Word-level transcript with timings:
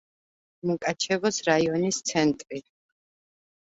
მუკაჩევოს 0.69 1.39
რაიონის 1.51 2.03
ცენტრი. 2.11 2.67